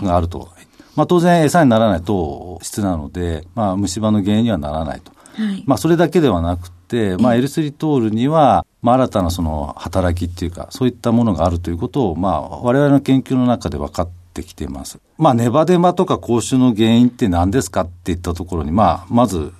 [0.00, 0.40] ルがあると。
[0.40, 0.48] はい、
[0.96, 5.12] まあ当然餌にならない糖質なので、まあ虫歯の原因にはならないと。
[5.34, 14.98] はい、まあそれだけではなくて、まあエリスリトールには、まあ、新たなその働きっていうか、そういったものがあるということを、まあ、我々の研究の中で分かってきています。
[15.18, 19.52] まあ、ネバデマとか口臭の原因って何ですかっていったところに、まあ、まず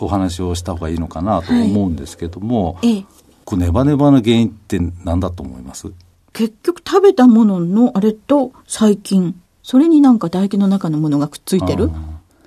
[0.00, 3.06] お話をした方がいいのかなと思うんですけども、はい、
[3.44, 5.90] こネバネバの原因って何だと思います？
[6.32, 11.90] 結局食べたもののあれと細菌、それになんか唾液の中のものがくっついてる？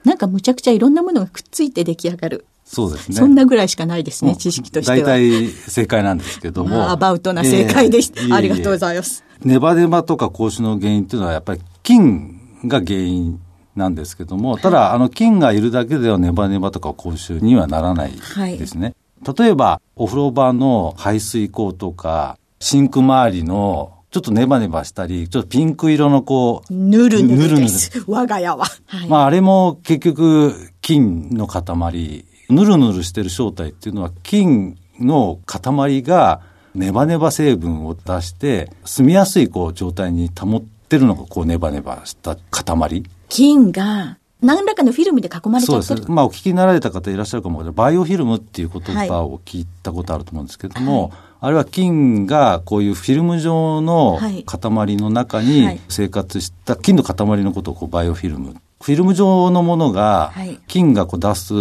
[0.05, 2.45] なんかむちゃくちゃいろんなものがくっついて出来上がる。
[2.63, 3.17] そうですね。
[3.17, 4.97] そんなぐらいしかないですね、知識としては。
[4.97, 6.89] 大体正解なんですけども。
[6.89, 8.34] アバウトな正解でした、えー。
[8.34, 9.25] ありがとうございます。
[9.44, 13.39] ネバネバとか口臭の原因っていうのはやっぱり菌が原因
[13.75, 18.95] なんですけども、ただ、あの菌がいるだけではネバネバとか口臭にはならないですね。
[19.23, 28.03] はい、例えば、お風呂場の排水口とか、シンク周りのちょっとネバネバしたり、ちょっとピンク色のこう、ぬるぬるです。
[28.07, 28.65] 我が家は。
[28.85, 36.41] はい、まあ、あれも結局、菌の塊ぬるぬるしてる正体っていうのは菌の塊が
[36.75, 43.03] ネバネバ成分を出して住みやすいこう状態に保ってるのがこうネバネバした塊。
[43.29, 46.12] 菌が何らかのフィルムで囲まれちゃってるそうです。
[46.12, 47.63] まあお聞きになられた方いらっしゃるかも。
[47.72, 58.56] バイオフィルムっていう言葉を聞いたことあると思うんですけども、はい、あれは菌がこういうフィルム状の塊の中に生活した菌の塊のことをこうバイオフィルム。
[58.81, 60.34] フィルム状のものが
[60.68, 61.53] 菌がこう出す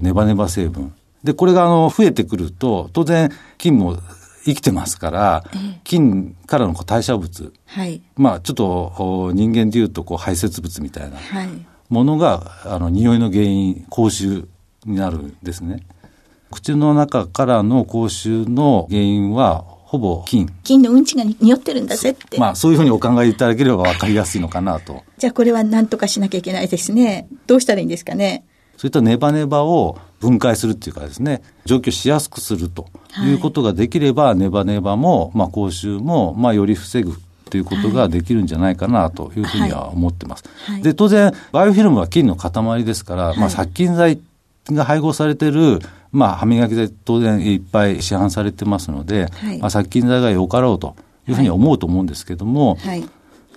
[0.00, 0.94] ネバネバ成分。
[1.24, 3.98] で、これがあの増えてくると、当然菌も
[4.44, 5.44] 生きてますから、
[5.84, 11.18] 菌からの代謝物、はい、まあちょっと人間でいうとこう排泄物みたいな
[11.88, 14.48] ものが、あの匂いの原因、口臭
[14.86, 15.82] になるんですね。
[16.50, 20.48] 口の中からの口臭の原因はほぼ菌。
[20.64, 22.38] 菌のうんちが匂ってるんだぜって。
[22.38, 25.02] まあそういうふうにお考えいただければ分かりやすいのかなと。
[25.18, 27.28] じゃあこれは何とかしなきゃいけないですね。
[27.46, 28.44] どうしたらいいんですかね。
[28.80, 32.88] そういったネバネバを分解するっていうかですね、除去しやすくすると
[33.26, 33.34] い。
[33.34, 37.12] うことができれば、はい、ネバネバも、まあ、口臭も、まあ、より防ぐ
[37.50, 40.44] ということができるんじゃないかなというふうには思ってます。
[40.64, 44.18] はい、で、当然、バイオフィルムは菌の塊ですから、はい、まあ、殺菌剤
[44.70, 45.80] が配合されている、
[46.10, 49.26] まあ、歯磨き剤当然いっぱい市販されてますので、
[49.60, 50.96] まあ、殺菌剤がよかろうと
[51.28, 52.78] いうふうに思うと思うんですけども、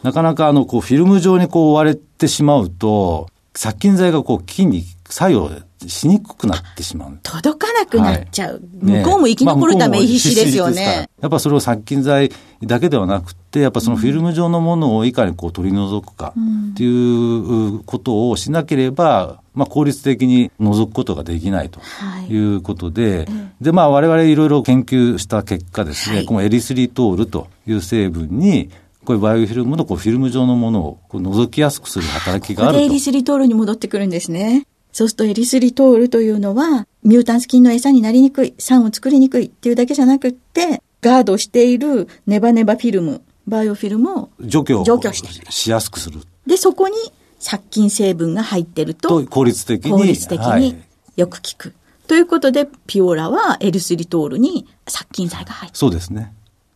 [0.02, 5.52] なかなかあの、こう、フィルム状にこう割れてしまうと、殺菌剤がこう、菌に作用
[5.86, 7.20] しにくくなってしまう。
[7.22, 8.54] 届かなくなっちゃう。
[8.54, 11.08] はいね、向こうも生き残るため必死ですよね。
[11.22, 12.32] やっぱそれを殺菌剤
[12.64, 16.34] だけではなくて、やっぱそのフィルム状のものをいかにこう取り除くか
[16.74, 21.80] っていうことをしなければ、まあ効率的に除くことができないと
[22.28, 23.28] いうことで、はい、
[23.62, 28.72] で、まあ我々いろいろ研究した結果ですね、はい、このエリスリトールという成分に、
[29.06, 32.80] こういうバイオフィルムのこうフィルム状のものをこう覗きやすくする働きがあると。
[32.80, 34.66] これエリスリトールに戻ってくるんですね。
[34.94, 46.22] そうするとエリスリトールというのは、ミュータンス菌の餌になりにくい、酸を作りにくいっていうだけじゃなくって、ガードしているネバネバフィルム、バイオフィルムを除去除去してしやすくする。
[46.46, 46.96] で、そこに
[47.40, 49.92] 殺菌成分が入ってると、効率的に。
[49.92, 50.78] 効率的に
[51.18, 51.74] よく効く。
[52.08, 56.34] ということで、ピオラはエルスリトールに殺菌剤が入ってそうですね。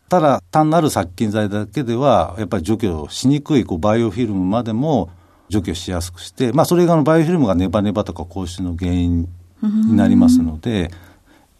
[0.10, 5.10] ただ、単なる殺菌剤だけでは、やっぱり除去しにくいこうバイオフィルムまでも
[5.50, 9.28] 除去しやすくして、まあ、それがバイオフィルムがネバネバとか口臭の原因
[9.62, 10.92] になりますので、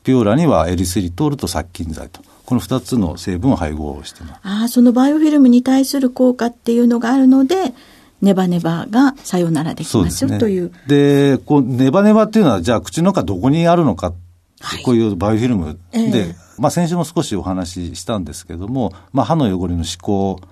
[0.04, 2.22] ピオラにはエリスリトールと殺菌剤と。
[2.46, 4.40] この2つの成分を配合してます。
[4.44, 7.74] ああ、そのバイオフィルムに対する効果っていうのがあるので、
[8.22, 10.72] ネバネバがさよならできますよ、ね、という。
[10.88, 14.14] で、こう、ネバネバっていうのは、じゃあ口の中どこにあるのか、
[14.62, 20.48] はい、こういうバイオフィルムで、えー、まあ先週も少しお話ししたんですけども、まあ歯の汚れの歯垢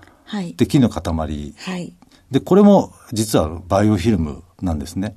[0.56, 1.95] で木の塊、はい、
[2.30, 5.16] で、これも実はバイオフィルムなんですね。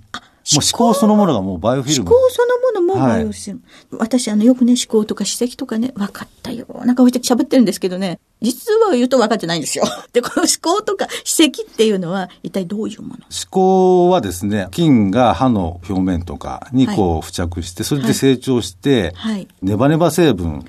[0.51, 0.93] もう思考？
[0.95, 2.09] そのものがもうバイオフィルム。
[2.09, 3.63] 思考そのものもバイオフィルム。
[3.91, 6.65] はい、私、あの、よくね、思考とか史跡とかね、分かったよ。
[6.85, 9.83] なんか喋ってるんですけどね、実は言うと分かってないんですよ。
[10.11, 13.13] で、この思考とか史跡っていうのは、一体どういうもの？
[13.15, 20.65] 思考はですね、菌が歯の表面とかにこう付着して、はい、それで成長して、はい、ネバネバ成分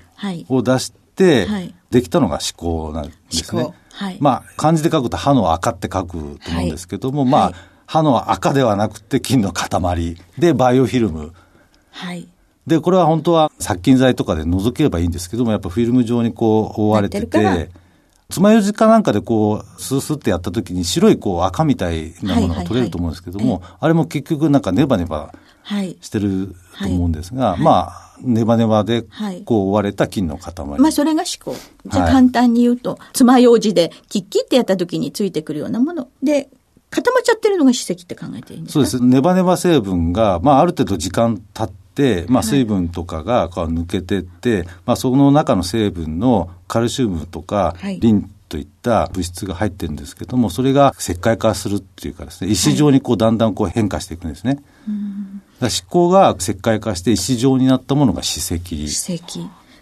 [0.48, 1.48] を出して、
[1.90, 3.72] できたのが思考なんですね。
[4.00, 7.52] はい、まあ、漢字で書くと歯の赤って書くと思うんですけども、まあ、
[7.84, 11.34] 歯の赤ではなくて菌の塊でバイオフィルム。
[11.90, 12.26] はい。
[12.66, 17.70] で、これは本当は殺菌剤とかで除ければいいんですけども、やっぱフィルム状にこう覆われてて、
[18.30, 25.34] 爪楊枝かなんかでこう、スースってやった時に白いこう赤みたいなものが取れると思うんですけども、あれも結局なんかネバネバ
[26.00, 29.02] してると思うんですが、はい、まあ、ネバネバで
[29.44, 30.52] こう覆われた菌の塊。
[30.78, 31.58] まあそれが思考。
[31.86, 36.48] じゃあ簡単に言うと、爪楊枝でキッキってやった時についてくるようなもので、
[36.90, 38.86] 固まっちゃってるのが歯石って考えていいんですか？
[38.86, 39.04] そうです。
[39.04, 41.79] ネバネバ成分が、まあ、ある程度時間経って、
[42.28, 54.62] まあ、水分とかがこう抜けてって、はい、まあ、その中の成分のカルシウムとか、リンといった物質が入ってるんですけども、それが石灰化するっていうかですね、石状にこうだんだんこう変化していくんですね。
[55.60, 58.58] はい、歯垢が石灰化して石状になったものが歯石。
[58.58, 59.20] 歯石。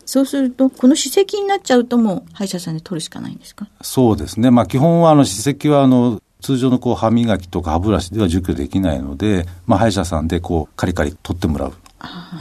[0.05, 3.69] そうすると、この歯石になっちゃうともう歯医者さんで取るしかないんですか？
[3.83, 4.51] そうですね。
[4.51, 11.77] まあ基本はあの歯石はあの通常のこう歯磨きとか歯ブラシでは除去できないので、まあ、歯医者さんでこうカリカリ取ってもらうと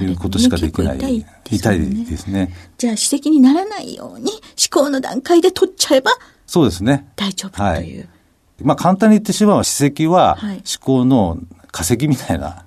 [0.01, 0.97] いうことしかできない。
[0.97, 2.53] 痛い痛いですね。
[2.77, 6.11] じゃあ歯石にならないように歯垢の段階で取っちゃえば
[6.45, 7.07] そうですね。
[7.15, 7.67] 大丈夫という。
[7.71, 8.07] はい、
[8.63, 11.39] まあ簡単に言ってしまえば歯石は歯垢の
[11.71, 12.65] 化石みたいな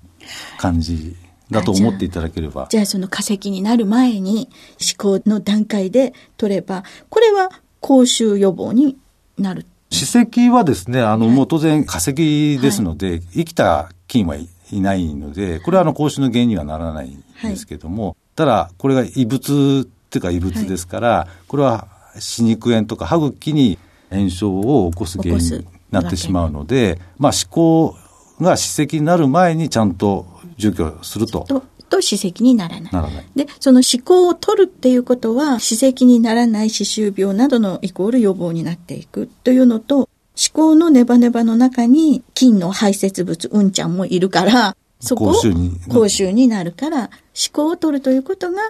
[0.58, 1.16] 感じ。
[1.50, 2.68] だと思っていただければ。
[2.70, 4.48] じゃあその化石になる前に
[4.78, 7.50] 歯垢の段階で取れば、これは
[7.80, 8.96] 口臭予防に
[9.36, 21.88] なる歯石はですね、あの、もう当然化石ですので、生きた菌はいないので、これはあの、口臭の原因にはならないんですけども、ただ、これが異物っていうか異物ですから、これは
[22.18, 23.78] 歯肉炎とか歯茎に
[24.10, 27.96] 炎症を起こす原因になってしまうので、まあ、歯垢
[28.40, 30.26] が歯石になる前にちゃんと
[30.56, 31.46] 除去すると。
[31.90, 32.92] と歯石にならない。
[32.92, 33.26] ならない。
[33.34, 40.08] で、その歯垢を取るっていうことは、歯石にならない歯周病などのイコール予防になっていくというのと、
[40.40, 48.62] 歯垢のネバネバの中に菌の排泄物、うんちゃんもいるから、そこを口臭になるから、歯垢を取るということが、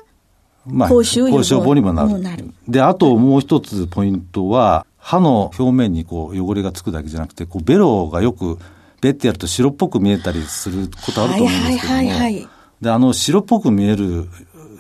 [0.67, 2.53] まあ、口臭予防にもなる。
[2.67, 8.59] で、あともう一つポイントは、歯の表面にこう汚れがつくだけじゃなくて、こうベロがよく
[9.01, 12.49] ベッてやると白っぽく見えたりすることあると思うんですけども、はいはいはいはい
[12.81, 14.29] で、あの白っぽく見える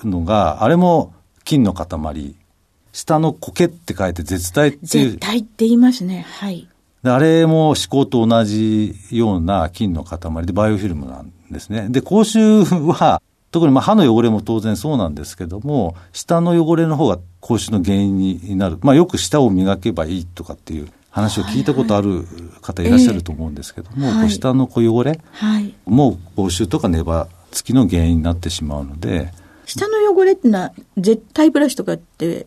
[0.02, 2.34] のが、あれも金の塊。
[2.92, 5.10] 下の苔って書いて絶対っていう。
[5.12, 6.26] 絶対って言いますね。
[6.28, 6.66] はい。
[7.02, 11.88] あれも歯垢と同じような金の塊でバイオフィルムなんですね。
[11.88, 18.78] で、口臭は、特にまあ歯の汚れも当然そうなんですけども、舌の汚れの方が口臭の原因になる。
[18.82, 22.26] まあよく舌を磨けばいいとかっていう話を聞いたことある
[22.60, 29.32] 方いらっしゃると思うんですけども、はいはい、舌の汚れ、はい、もう口臭とかネバ付きの原因になってしまうので。
[29.66, 32.46] 下の汚れってのは、絶対ブラシとかって、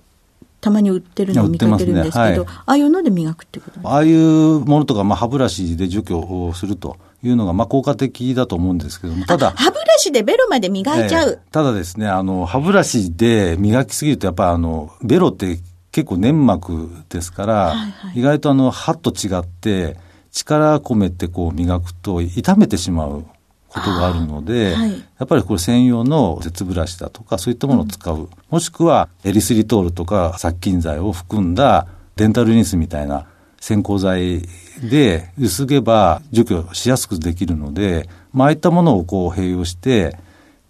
[0.64, 3.80] たまに売ってるのを見かけるんですけど、ねはい、ああいうので磨くってこと？
[3.84, 9.52] ああいうものとか、まあ、歯ブラシで除去をするというのが、まあ、効果的だと思うんですけども、ただ。
[9.52, 11.30] 歯ブラシでベロまで磨いちゃう。
[11.30, 15.60] えー、ただですね、あの、歯ブラシで磨きすぎると、やっぱあの、ベロって
[15.92, 19.98] 結構粘膜ですから、はいはい、意外とあの、歯と違って、
[20.32, 23.26] 力込めてこう磨くと痛めてしまう
[23.74, 33.28] ことがあるので、はい、やっぱりこれ専用の鉄ブラシだとかそういったものを使う、うん、もしくはエリスリトールとか殺菌剤を含んだデンタルニスみたいな
[33.60, 34.44] 線香剤
[34.90, 40.18] で薄げば除去しやすくできるので、まああいったものをこう併用して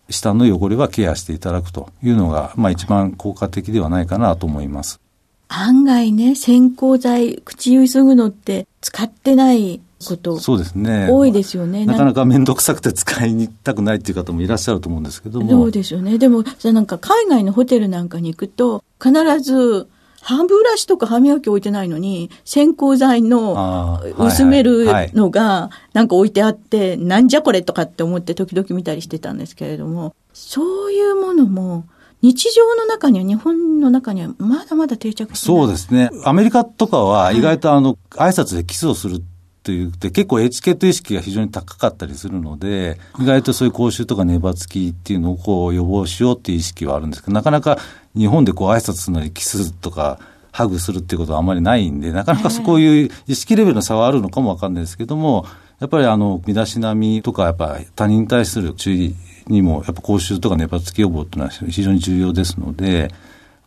[0.10, 5.00] 下の汚れはケアしていただくというのが、まあ一番効果的ではないかなと思います。
[5.48, 10.39] 案外ね、線香剤、口ゆすぐのって使ってないこと。
[10.39, 11.07] そうですね。
[11.10, 11.86] 多いですよね。
[11.86, 12.05] なか。
[12.05, 15.50] なか面倒くさくて使いに行きたくないっていう方もいらっしゃると思うんですけども。
[15.50, 16.17] そうですよね。
[16.17, 19.88] でもなんか海外のホテルなんかに行くと必ず
[20.24, 31.86] 歯ブラシとか歯磨き置いてないのに、線香剤の薄めるのがなんか置いてあって、なんじゃこれとかって思って時々見たりしてたんですけれども、そういうものも
[32.22, 36.10] 日常の中には、日本の中にはまだまだ定着してそうですね。
[36.24, 39.22] アメリカとかは意外とあの、はい、挨拶でキスをする
[39.63, 47.77] というて結構エチケット意識が非常に高かったりするので、意外とそういう口臭とか粘つきっていうのをこう予防しようっていう意識はあるんですけど、なかなか
[48.15, 50.20] 日本でこう挨拶するのにキスとか、
[50.51, 55.46] ハグするっていうことはあんまりないんで、なかなかそういう意識レベルの差はあるのかもわかんないですけども、
[55.79, 59.15] やっぱりあの、身だしなみとか、やっぱ他人に対する注意
[59.48, 63.10] にも、やっぱ口臭とか粘つき予防っていうのは非常に重要ですので、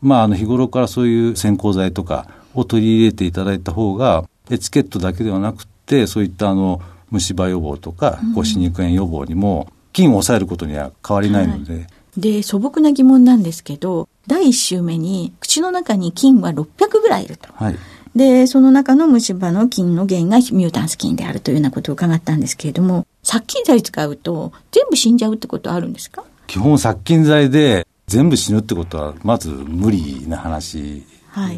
[0.01, 5.76] まあ、あの、日頃からそういう線香剤とかを取り入れていただいた方が、エチケットだけではなくて、
[6.07, 11.87] そういったあの、虫歯予防とか、こう、歯肉炎予防にも、菌を抑えることには変わりないので、はい。
[12.19, 16.67] で、素朴な疑問なんですけど、第1週目に口の中に菌は600
[17.01, 17.49] ぐらいいると。
[17.53, 17.77] はい。
[18.17, 26.25] で、その中の虫歯の菌の原因がミュータンス菌であるというようなことを伺ったんですけれども、殺菌剤使うと全部死んじゃうってことはあるんですか？
[26.47, 31.05] 基本殺菌剤で全部死ぬってことはまず無理な話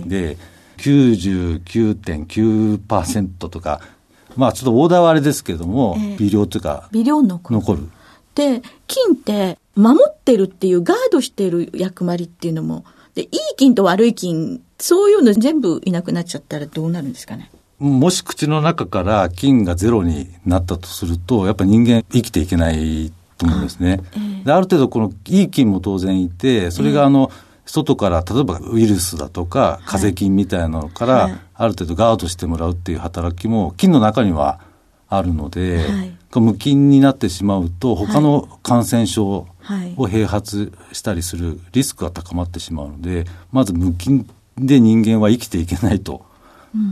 [0.06, 0.37] で、はい、
[0.78, 3.80] 99.9%とか、
[4.38, 7.61] まあちょっとオーダーはあれですけれども、えー、微量というか、微量残る。
[7.61, 7.88] 残る。
[8.35, 12.85] で、菌って守ってるっていうガードしてる役割っていうのも、
[13.16, 17.50] で、いい菌と悪い菌、そういうの全部いなくなっちゃったらどうなるんですかね？
[17.80, 24.00] もし口の中から菌がゼロになったとすると、やっぱ人間生きていけないと思うんですね。
[24.02, 34.60] あえー、である程度このいい菌も当然いて、それがあの、えー、外から例えばウイルスだとか風邪菌みたいなのから、ある程度ガードしてもらうっていう働きも菌の中には
[35.08, 46.25] あるので、はい、無菌になってしまうと他の感染症を併発したりするリスクが高まってしまうので、まず無菌で人間は生きていけないと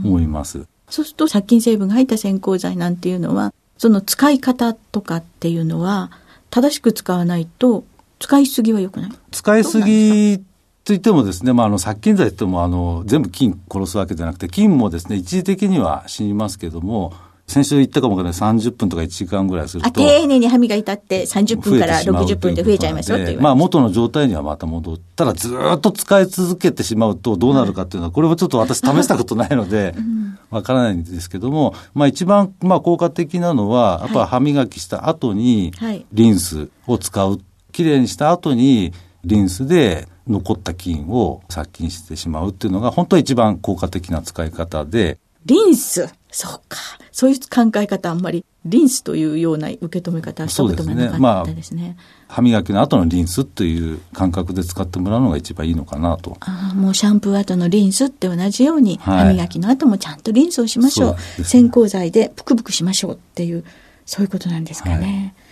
[0.03, 0.59] 思います。
[0.59, 6.11] うん、そうすると殺菌成分が入った線香剤なんていうのは、その使い方とかっていうのは、
[6.49, 7.83] 正しく使わないと、
[8.19, 9.11] 使いすぎは良くない？
[9.31, 10.43] 使いすぎ
[10.87, 17.11] といってもですね、まあ、あの殺菌剤といってもあの全部菌殺すわけじゃなくて菌もですね一時的には死にますけども
[17.45, 19.91] 先週言ったかもわからない30分とか1時間ぐらいすると。
[19.91, 29.93] 丁寧に歯磨いたって30分から60分で増えちゃいますよってまあ元の状態にはまた戻ったらずっと使い続けてしまうとどうなるかっていうのは、これはちょっと私試したことないので、
[30.51, 35.73] わからないんですけども、まあ一番まあ効果的なのは、やっぱ歯磨きした後に
[36.13, 37.41] リンスを使う。
[37.73, 38.93] きれいにした後に
[39.25, 46.09] リンスで残った菌を殺菌してしまうっていうのが本当は一番効果的な使い方で、リンス。
[46.29, 46.77] そうか。
[47.13, 51.95] そういう考え方あんまり、リンスというような受け止め方はしたことがなかったですね。
[52.27, 56.35] まあ、歯磨きの後のリンスという感覚で使ってもらうのが一番いいのかなと。
[56.41, 61.09] ああ、もうシャンプー後のリンスって同じように、はい、歯磨きの後もちゃんとリンスをしましょう。
[61.11, 63.63] うね、線香剤でぷくぷくしましょうっていう、
[64.05, 65.33] そういうことなんですかね。
[65.37, 65.43] はい、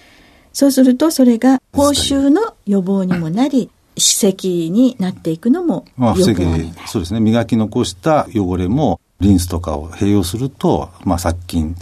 [0.52, 7.20] そうすると、それが口臭の予防にもなり、歯石になっていくのも予防になる、まあ、そうですね。
[7.20, 11.76] 磨き残した汚れもリンスとかを併用すると、まあ、殺菌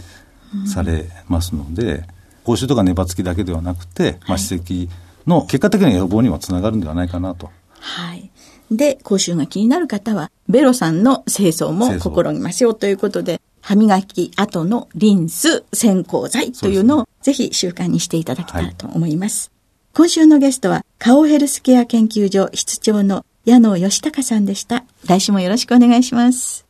[0.66, 2.04] されますので、うん、
[2.44, 4.88] 口臭とか粘つきだけではなくて、まあ、歯石
[5.26, 7.50] の結果的な予防にもつながるんではないかなと。
[7.80, 8.30] はい。
[8.70, 19.50] で、口臭が気になる方は、ベロさんの清掃も試みましょうということで、歯磨き後のリンス、線香剤というのをぜひ習慣にしていただきたいと思います。
[19.50, 19.53] はい、
[19.96, 24.82] 今週のゲストは、カオヘルスケア研究所室長の矢野義隆さんでした。
[25.06, 26.66] 来週もよろしくお願いします。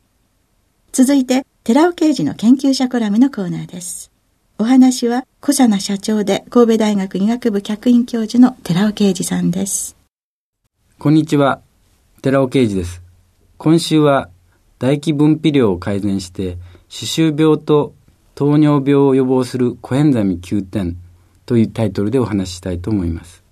[0.91, 4.11] 続いて、寺尾刑事の研究者コラムのコーナーです。
[4.59, 9.97] お話は、小佐奈社長で神戸大学医学部客員教授の寺尾啓二さんです。
[10.99, 11.61] こんにちは、
[12.21, 13.01] 寺尾啓二です。
[13.57, 14.29] 今週は、
[14.77, 17.95] 唾液分泌量を改善して、歯周病と
[18.35, 20.95] 糖尿病を予防するコエンザミ9点
[21.45, 23.43] というタイトルでお話ししたいと思います。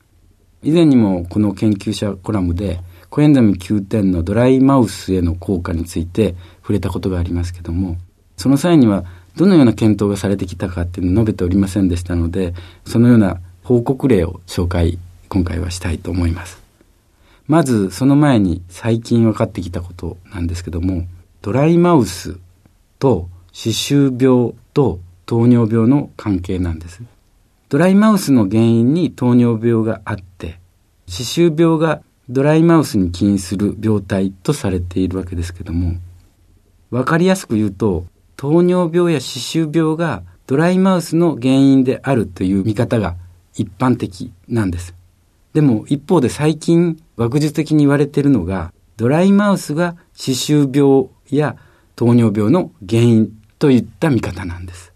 [0.64, 7.98] 以前にもこの研究者コラムで、コエンザミ9点のドライマウスへの効果について触れたことがありますけども、
[8.38, 12.54] その際にはどのような検討がされてきたかっていうのを述べておりませんでしたので、
[12.86, 14.98] そのような報告例を紹介、
[15.30, 16.62] 今回はしたいと思います。
[17.48, 21.06] まず、その前に最近分かってきたことなんですけども、
[21.42, 22.40] ドライマウス
[23.00, 27.04] と歯周病と糖尿病の関係なんです。
[27.74, 30.60] ドライマウスの原因に糖尿病があって、
[31.08, 35.96] 歯周病がドライマウスに起因する病態とされているわけですけども、
[36.92, 43.16] わかりやすく言うと、糖尿病や歯周病がドライマウスの原因であるという見方が
[43.56, 44.94] 一般的なんです。
[45.54, 51.58] でも一方で最近学術的に言われているのがドライマウスが歯周病や
[51.96, 54.94] 糖尿病の原因といった見方なんです。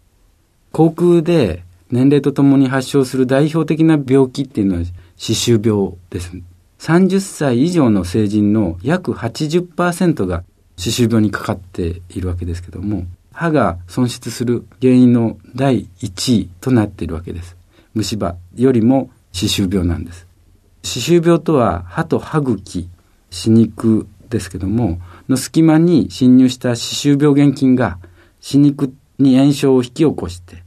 [0.72, 4.84] 口腔で年齢とともに発症する代表的な病気っていうのは
[5.16, 6.32] 歯周病です。
[6.80, 10.44] 30歳以上の成人の約80%が
[10.78, 17.56] 歯周病にかかっているわけですけども、歯が損失する原因の第1位となっているわけです。
[17.94, 20.28] 虫歯よりも歯周病なんです。
[20.84, 22.90] 歯周病とは歯と歯茎、
[23.30, 27.98] 歯肉ですけども、の隙間に侵入した歯周病原菌が
[28.40, 30.64] 歯肉に炎症を引き起こして、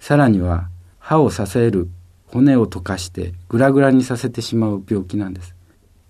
[0.00, 1.88] さらには歯を支える
[2.26, 5.54] 骨を溶かしてグラグラにさせてしまう病気なんです。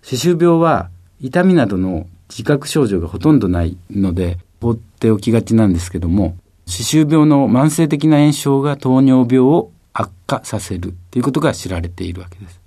[0.01, 12.61] 歯周病は痛みなどの自覚症状がほとんどないので放っておきがちなんですけども、歯周病の慢性的な炎症が糖尿病を悪化させるということが知られているわけです。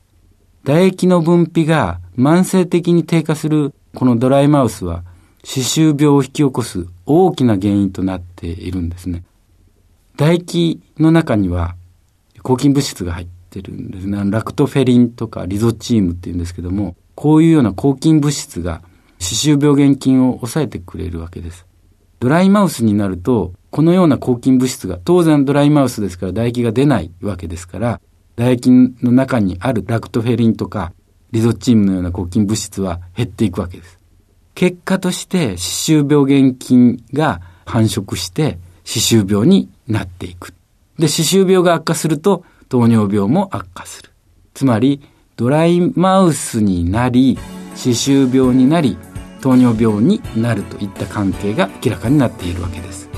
[0.65, 5.05] 唾液の分泌が慢性的に低下するこのドライマウスは
[5.45, 9.25] 歯周病を引き起こす大きな原因となっているんですね。
[10.17, 11.77] 唾液の中には
[12.43, 14.19] 抗菌物質が入ってるんですね。
[14.31, 18.83] ラクトフェリンとかリゾチームっていうんですけども、こういうような抗菌物質が
[19.19, 21.67] 歯周病原菌を抑えてくれるわけです。
[22.21, 28.01] ドライマウスになると、このような抗菌物質が、当然ドライマウスですから唾液が出ないわけですから、
[28.37, 30.93] 唾液の中にあるラクトフェリンとか
[31.31, 33.99] リゾチームのような抗菌物質は減っていくわけです。
[34.55, 40.55] 結果として歯周病原菌が繁殖して歯周病になっていく。
[40.99, 44.11] で、歯周病が悪化すると糖尿病も悪化する。
[44.55, 45.01] つまり、
[45.37, 47.39] ドライマウスになり、
[47.75, 48.97] 歯周病になり、
[49.41, 53.11] 糖尿病になるといった関係が明らかになっているわけです。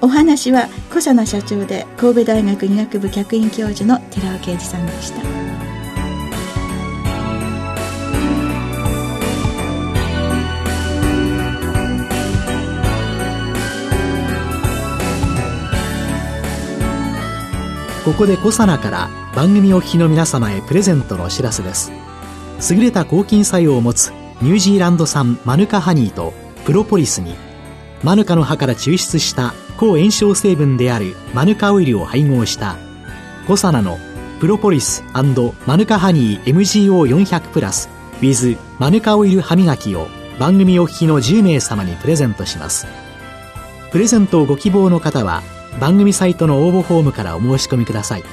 [0.00, 5.57] お話は小佐奈社長で神戸大学医学部客員教授の寺尾啓二さんでした。
[18.08, 21.92] ここでコサナから番組お聞きの皆様へプレゼントのお知らせです。
[22.72, 26.32] 優れた抗菌作用を持つニュージーランド産マヌカハニーと
[26.64, 27.34] プロポリスに
[28.02, 32.78] マヌカの葉から抽出した抗炎症成分であるマヌカオイルを配合した
[33.46, 33.98] コサナの
[34.40, 37.90] プロポリスマヌカハニー MGO400 プラス
[38.22, 40.08] with マヌカオイル歯磨きを
[40.40, 42.86] 番組お聞きの10名様にプレゼントします。
[43.92, 45.42] プレゼントをご希望の方は
[45.80, 48.24] 番組サイトの応募フォームからお申し込みください。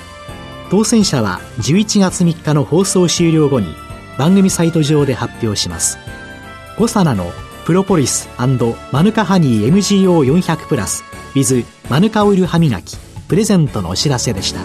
[0.71, 3.67] 当選者は11月3日の放送終了後に
[4.17, 5.97] 番組サイト上で発表します。
[6.77, 7.31] 5サナの
[7.65, 11.03] プロポリスマヌカハニー MGO400 プラス
[11.33, 14.61] with マヌカオイル歯磨きプレゼントのお知らせでした。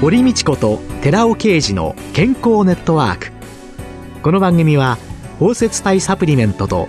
[0.00, 3.32] 堀道子と寺尾啓二の健康ネットワーク。
[4.22, 4.98] この番組は
[5.38, 6.88] 包摂体サプリメントと